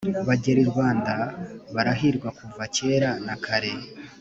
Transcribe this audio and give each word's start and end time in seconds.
abagenda 0.21 0.61
i 0.63 0.67
rwanda 0.71 1.11
barahirwa 1.75 2.29
kuva 2.39 2.63
kera 2.75 3.09
na 3.25 3.35
kare, 3.45 3.71